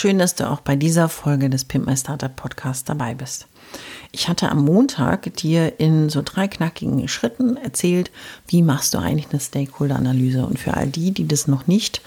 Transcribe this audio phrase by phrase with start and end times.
[0.00, 3.46] Schön, dass du auch bei dieser Folge des Pimp My Startup Podcast dabei bist.
[4.12, 8.10] Ich hatte am Montag dir in so drei knackigen Schritten erzählt,
[8.46, 10.46] wie machst du eigentlich eine Stakeholder-Analyse.
[10.46, 12.00] Und für all die, die das noch nicht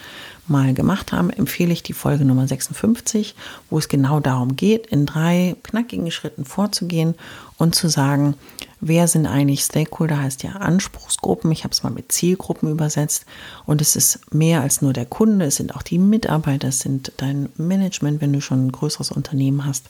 [0.48, 3.36] mal gemacht haben, empfehle ich die Folge Nummer 56,
[3.70, 7.16] wo es genau darum geht, in drei knackigen Schritten vorzugehen
[7.58, 8.36] und zu sagen,
[8.82, 11.52] wer sind eigentlich Stakeholder, heißt ja Anspruchsgruppen.
[11.52, 13.26] Ich habe es mal mit Zielgruppen übersetzt.
[13.66, 17.14] Und es ist mehr als nur der Kunde, es sind auch die Mitarbeiter, es sind
[17.18, 19.90] dein Management, wenn du schon ein größeres Unternehmen hast.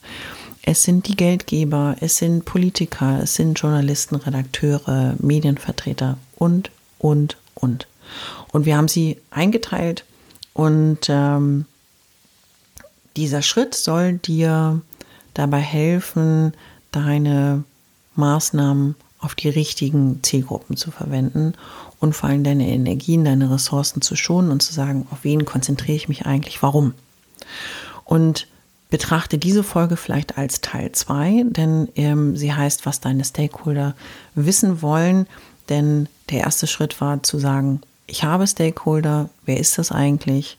[0.62, 7.88] Es sind die Geldgeber, es sind Politiker, es sind Journalisten, Redakteure, Medienvertreter und, und, und.
[8.52, 10.06] Und wir haben sie eingeteilt
[10.54, 11.66] und ähm,
[13.16, 14.82] dieser Schritt soll dir
[15.34, 16.54] dabei helfen,
[16.92, 17.64] deine
[18.16, 21.54] Maßnahmen auf die richtigen Zielgruppen zu verwenden
[22.00, 25.96] und vor allem deine Energien, deine Ressourcen zu schonen und zu sagen, auf wen konzentriere
[25.96, 26.94] ich mich eigentlich, warum.
[28.04, 28.48] Und
[28.90, 33.96] betrachte diese Folge vielleicht als Teil 2, denn ähm, sie heißt, was deine Stakeholder
[34.36, 35.26] wissen wollen.
[35.70, 40.58] Denn der erste Schritt war zu sagen, ich habe Stakeholder, wer ist das eigentlich?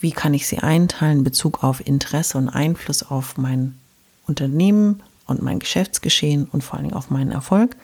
[0.00, 3.78] Wie kann ich sie einteilen in Bezug auf Interesse und Einfluss auf mein
[4.26, 7.76] Unternehmen und mein Geschäftsgeschehen und vor allem auf meinen Erfolg?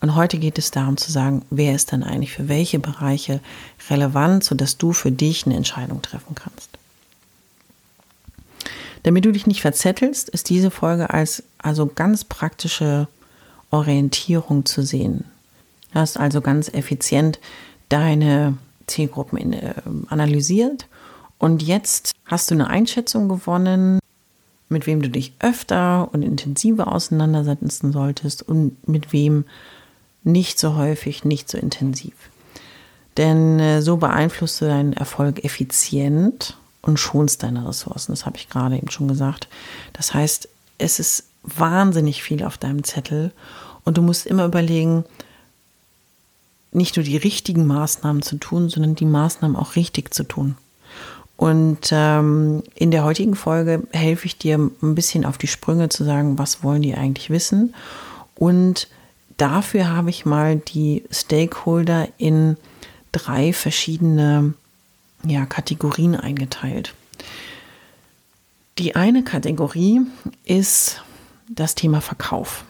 [0.00, 3.40] Und heute geht es darum zu sagen, wer ist denn eigentlich für welche Bereiche
[3.88, 6.70] relevant, sodass du für dich eine Entscheidung treffen kannst.
[9.04, 13.06] Damit du dich nicht verzettelst, ist diese Folge als also ganz praktische
[13.70, 15.24] Orientierung zu sehen.
[15.92, 17.38] Du hast also ganz effizient
[17.92, 19.74] deine Zielgruppen in, äh,
[20.08, 20.86] analysiert
[21.38, 23.98] und jetzt hast du eine Einschätzung gewonnen,
[24.68, 29.44] mit wem du dich öfter und intensiver auseinandersetzen solltest und mit wem
[30.24, 32.14] nicht so häufig, nicht so intensiv.
[33.16, 38.12] Denn äh, so beeinflusst du deinen Erfolg effizient und schonst deine Ressourcen.
[38.12, 39.48] Das habe ich gerade eben schon gesagt.
[39.92, 40.48] Das heißt,
[40.78, 43.32] es ist wahnsinnig viel auf deinem Zettel
[43.84, 45.04] und du musst immer überlegen,
[46.72, 50.56] nicht nur die richtigen Maßnahmen zu tun, sondern die Maßnahmen auch richtig zu tun.
[51.36, 56.04] Und ähm, in der heutigen Folge helfe ich dir ein bisschen auf die Sprünge zu
[56.04, 57.74] sagen, was wollen die eigentlich wissen.
[58.36, 58.88] Und
[59.38, 62.56] dafür habe ich mal die Stakeholder in
[63.10, 64.54] drei verschiedene
[65.24, 66.94] ja, Kategorien eingeteilt.
[68.78, 70.00] Die eine Kategorie
[70.44, 71.02] ist
[71.48, 72.64] das Thema Verkauf.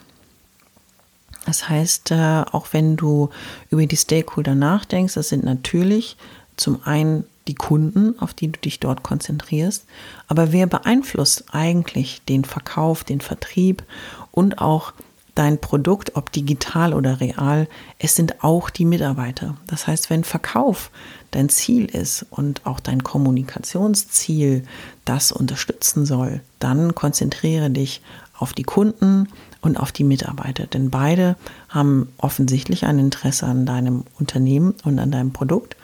[1.47, 3.31] Das heißt, äh, auch wenn du
[3.71, 6.17] über die Stakeholder nachdenkst, das sind natürlich
[6.57, 9.85] zum einen die Kunden, auf die du dich dort konzentrierst,
[10.29, 13.83] aber wer beeinflusst eigentlich den Verkauf, den Vertrieb
[14.31, 14.93] und auch
[15.35, 17.67] dein Produkt, ob digital oder real,
[17.99, 19.57] es sind auch die Mitarbeiter.
[19.67, 20.91] Das heißt, wenn Verkauf
[21.31, 24.65] dein Ziel ist und auch dein Kommunikationsziel
[25.05, 28.03] das unterstützen soll, dann konzentriere dich
[28.39, 29.29] auf die Kunden
[29.63, 30.67] und auf die Mitarbeiter.
[30.67, 31.37] Denn beide
[31.69, 35.77] haben offensichtlich ein Interesse an deinem Unternehmen und an deinem Produkt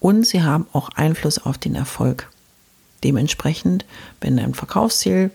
[0.00, 2.28] und sie haben auch Einfluss auf den Erfolg.
[3.04, 3.84] Dementsprechend,
[4.20, 5.30] wenn dein Verkaufsziel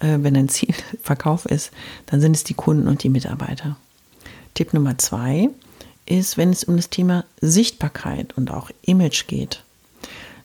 [0.00, 1.70] äh, wenn dein Ziel Verkauf ist,
[2.06, 3.76] dann sind es die Kunden und die Mitarbeiter.
[4.54, 5.48] Tipp Nummer zwei
[6.06, 9.62] ist, wenn es um das Thema Sichtbarkeit und auch Image geht,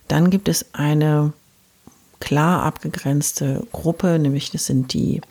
[0.08, 1.34] dann gibt es eine
[2.20, 5.22] klar abgegrenzte Gruppe, nämlich das sind die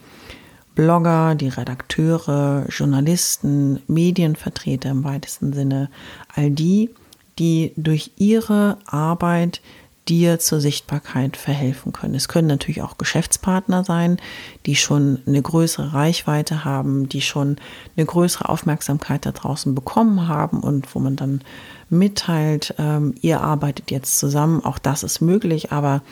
[0.75, 5.91] Blogger, die Redakteure, Journalisten, Medienvertreter im weitesten Sinne,
[6.35, 6.91] all die,
[7.39, 9.61] die durch ihre Arbeit
[10.09, 12.15] dir zur Sichtbarkeit verhelfen können.
[12.15, 14.19] Es können natürlich auch Geschäftspartner sein,
[14.67, 17.57] die schon eine größere Reichweite haben, die schon
[17.97, 21.41] eine größere Aufmerksamkeit da draußen bekommen haben und wo man dann
[21.89, 24.63] mitteilt, ähm, ihr arbeitet jetzt zusammen.
[24.63, 26.03] Auch das ist möglich, aber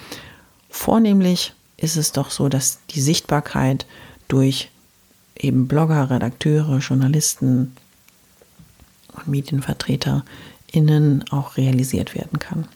[0.70, 3.86] vornehmlich ist es doch so, dass die Sichtbarkeit
[4.28, 4.70] durch
[5.36, 7.76] eben Blogger, Redakteure, Journalisten
[9.14, 10.24] und Medienvertreter
[10.70, 12.66] innen auch realisiert werden kann.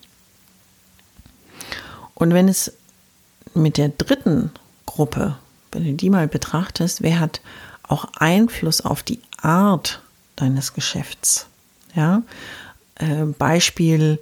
[2.15, 2.73] Und wenn es
[3.55, 4.51] mit der dritten
[4.85, 5.37] Gruppe,
[5.73, 7.41] wenn du die mal betrachtest, wer hat
[7.83, 10.03] auch Einfluss auf die Art
[10.37, 11.47] deines Geschäfts?
[11.95, 12.23] Ja,
[12.97, 14.21] äh, Beispiel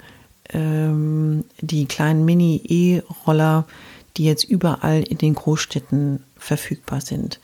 [0.51, 3.67] ähm, die kleinen Mini-E-Roller,
[4.17, 7.41] die jetzt überall in den Großstädten verfügbar sind.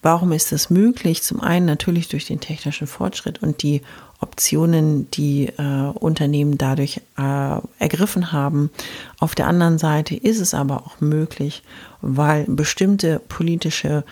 [0.00, 1.22] Warum ist das möglich?
[1.22, 3.82] Zum einen natürlich durch den technischen Fortschritt und die
[4.20, 8.70] Optionen, die äh, Unternehmen dadurch äh, ergriffen haben.
[9.18, 11.62] Auf der anderen Seite ist es aber auch möglich,
[12.00, 14.04] weil bestimmte politische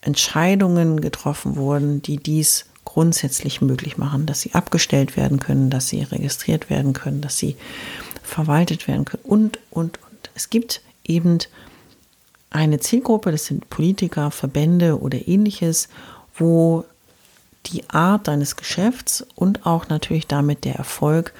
[0.00, 6.02] Entscheidungen getroffen wurden, die dies grundsätzlich möglich machen, dass sie abgestellt werden können, dass sie
[6.02, 7.56] registriert werden können, dass sie
[8.22, 10.30] verwaltet werden können und, und, und.
[10.34, 11.38] Es gibt eben
[12.50, 15.88] eine Zielgruppe, das sind Politiker, Verbände oder ähnliches,
[16.36, 16.84] wo
[17.66, 21.34] die Art deines Geschäfts und auch natürlich damit der Erfolg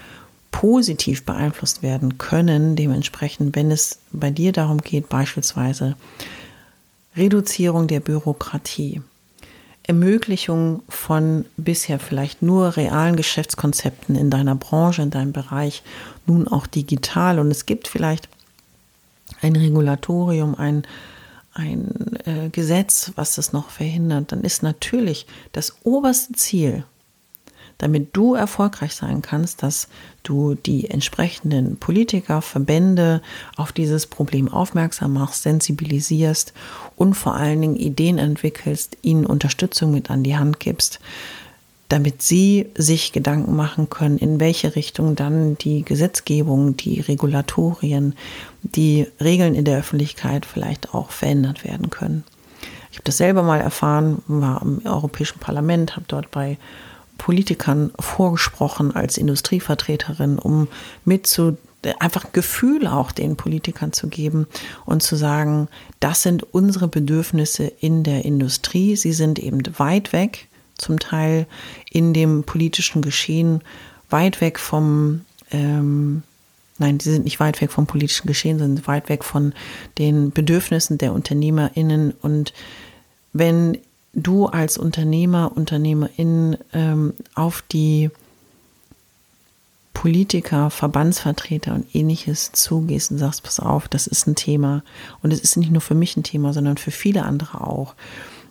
[0.50, 2.76] positiv beeinflusst werden können.
[2.76, 5.96] Dementsprechend, wenn es bei dir darum geht, beispielsweise
[7.16, 9.02] Reduzierung der Bürokratie,
[9.84, 15.82] Ermöglichung von bisher vielleicht nur realen Geschäftskonzepten in deiner Branche, in deinem Bereich,
[16.26, 17.38] nun auch digital.
[17.38, 18.28] Und es gibt vielleicht
[19.40, 20.85] ein Regulatorium, ein,
[21.52, 26.85] ein äh, Gesetz, was das noch verhindert, dann ist natürlich das oberste Ziel,
[27.79, 29.88] damit du erfolgreich sein kannst, dass
[30.25, 33.23] du die entsprechenden Politiker, Verbände
[33.56, 36.52] auf dieses Problem aufmerksam machst, sensibilisierst
[36.96, 40.99] und vor allen Dingen Ideen entwickelst, ihnen Unterstützung mit an die Hand gibst,
[41.88, 48.14] damit sie sich Gedanken machen können, in welche Richtung dann die Gesetzgebung, die Regulatorien,
[48.62, 52.25] die Regeln in der Öffentlichkeit vielleicht auch verändert werden können.
[52.90, 56.58] Ich habe das selber mal erfahren, war im Europäischen Parlament, habe dort bei
[57.17, 60.69] Politikern vorgesprochen als Industrievertreterin, um
[61.05, 61.56] mit zu
[62.00, 64.46] einfach Gefühl auch den Politikern zu geben
[64.84, 65.69] und zu sagen,
[66.00, 68.96] das sind unsere Bedürfnisse in der Industrie.
[68.96, 70.49] Sie sind eben weit weg
[70.79, 71.47] zum Teil
[71.91, 73.61] in dem politischen Geschehen
[74.11, 76.23] weit weg vom, ähm,
[76.79, 79.53] nein, sie sind nicht weit weg vom politischen Geschehen, sondern weit weg von
[79.99, 82.13] den Bedürfnissen der UnternehmerInnen.
[82.23, 82.53] Und
[83.33, 83.79] wenn
[84.15, 88.11] du als Unternehmer, Unternehmerin ähm, auf die
[89.93, 94.85] Politiker, Verbandsvertreter und ähnliches zugehst und sagst, pass auf, das ist ein Thema.
[95.23, 97.95] Und es ist nicht nur für mich ein Thema, sondern für viele andere auch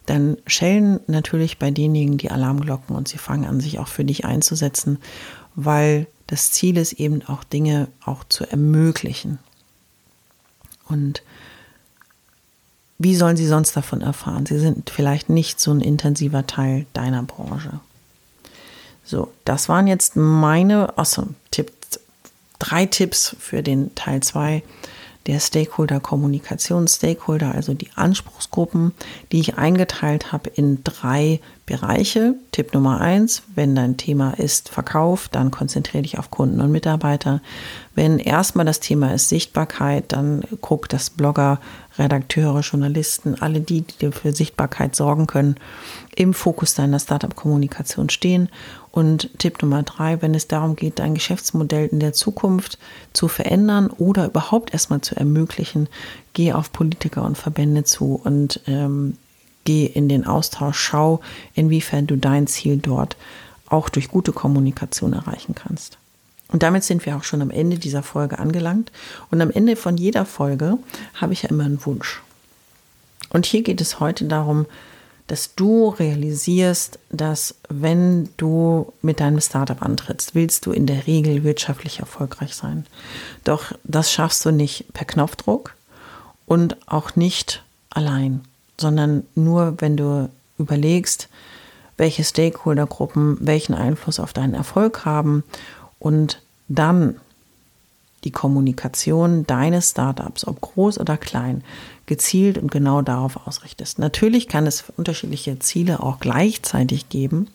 [0.08, 4.26] dann schellen natürlich bei denjenigen die Alarmglocken und sie fangen an, sich auch für dich
[4.26, 4.98] einzusetzen,
[5.56, 9.40] weil das Ziel ist eben auch Dinge auch zu ermöglichen.
[10.88, 11.22] Und
[12.98, 14.46] wie sollen sie sonst davon erfahren?
[14.46, 17.80] Sie sind vielleicht nicht so ein intensiver Teil deiner Branche.
[19.04, 21.72] So, das waren jetzt meine, also Tipp,
[22.60, 24.64] drei Tipps für den Teil 2
[25.28, 26.88] der Stakeholder-Kommunikation.
[26.88, 28.94] Stakeholder, also die Anspruchsgruppen,
[29.32, 32.36] die ich eingeteilt habe in drei Bereiche.
[32.54, 37.42] Tipp Nummer eins, wenn dein Thema ist Verkauf, dann konzentriere dich auf Kunden und Mitarbeiter.
[37.94, 41.60] Wenn erstmal das Thema ist Sichtbarkeit, dann guck, dass Blogger,
[41.98, 45.56] Redakteure, Journalisten, alle die, die für Sichtbarkeit sorgen können,
[46.16, 48.50] im Fokus deiner Startup-Kommunikation stehen.
[48.92, 52.80] Und Tipp Nummer drei, wenn es darum geht, dein Geschäftsmodell in der Zukunft
[53.14, 55.88] zu verändern oder überhaupt erstmal zu ermöglichen,
[56.34, 59.18] geh auf Politiker und Verbände zu und ähm,
[59.66, 61.20] geh in den Austausch, schau,
[61.54, 63.18] inwiefern du dein Ziel dort
[63.68, 65.98] auch durch gute Kommunikation erreichen kannst.
[66.50, 68.92] Und damit sind wir auch schon am Ende dieser Folge angelangt.
[69.32, 70.78] Und am Ende von jeder Folge
[71.16, 72.22] habe ich ja immer einen Wunsch.
[73.30, 74.66] Und hier geht es heute darum,
[75.28, 81.44] dass du realisierst, dass wenn du mit deinem Startup antrittst, willst du in der Regel
[81.44, 82.86] wirtschaftlich erfolgreich sein.
[83.44, 85.76] Doch das schaffst du nicht per Knopfdruck
[86.46, 88.42] und auch nicht allein,
[88.80, 91.28] sondern nur, wenn du überlegst,
[91.98, 95.44] welche Stakeholdergruppen welchen Einfluss auf deinen Erfolg haben
[96.00, 97.20] und dann
[98.24, 101.64] die Kommunikation deines Startups, ob groß oder klein,
[102.08, 104.00] gezielt und genau darauf ausrichtest.
[104.00, 107.50] Natürlich kann es unterschiedliche Ziele auch gleichzeitig geben,